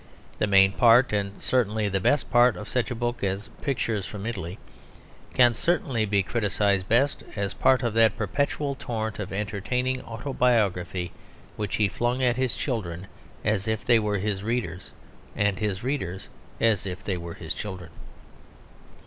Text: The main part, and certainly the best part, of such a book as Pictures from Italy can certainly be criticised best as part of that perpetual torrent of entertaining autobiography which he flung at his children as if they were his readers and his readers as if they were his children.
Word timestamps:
The 0.39 0.47
main 0.47 0.71
part, 0.71 1.13
and 1.13 1.39
certainly 1.43 1.87
the 1.87 1.99
best 1.99 2.31
part, 2.31 2.57
of 2.57 2.67
such 2.67 2.89
a 2.89 2.95
book 2.95 3.23
as 3.23 3.49
Pictures 3.61 4.03
from 4.07 4.25
Italy 4.25 4.57
can 5.35 5.53
certainly 5.53 6.05
be 6.07 6.23
criticised 6.23 6.89
best 6.89 7.23
as 7.35 7.53
part 7.53 7.83
of 7.83 7.93
that 7.93 8.17
perpetual 8.17 8.73
torrent 8.73 9.19
of 9.19 9.31
entertaining 9.31 10.01
autobiography 10.01 11.11
which 11.55 11.75
he 11.75 11.87
flung 11.87 12.23
at 12.23 12.35
his 12.35 12.55
children 12.55 13.05
as 13.45 13.67
if 13.67 13.85
they 13.85 13.99
were 13.99 14.17
his 14.17 14.41
readers 14.41 14.89
and 15.35 15.59
his 15.59 15.83
readers 15.83 16.29
as 16.59 16.87
if 16.87 17.03
they 17.03 17.15
were 17.15 17.35
his 17.35 17.53
children. 17.53 17.91